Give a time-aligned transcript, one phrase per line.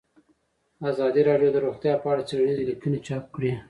[0.91, 3.51] ازادي راډیو د روغتیا په اړه څېړنیزې لیکنې چاپ کړي.